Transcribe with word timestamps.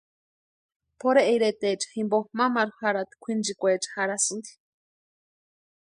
Pʼorhe 0.99 1.21
iretaecha 1.35 1.87
jimpo 1.93 2.17
mamaru 2.37 2.71
jarhati 2.79 3.15
kwʼinchikwaecha 3.21 3.89
jarhasïnti. 3.95 4.51